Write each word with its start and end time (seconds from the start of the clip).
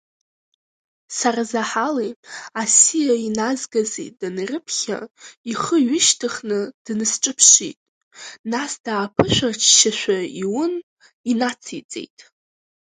Сарзаҳали 1.17 2.11
асиа 2.61 3.15
иназгази 3.27 4.07
данрыԥхьа, 4.19 4.99
ихы 5.51 5.77
ҩышьҭыхны 5.87 6.59
днасҿаԥшит, 6.85 7.77
нас 8.51 8.71
дааԥышәырччашәа 8.83 10.17
иун, 10.41 10.73
инациҵеит… 11.31 12.17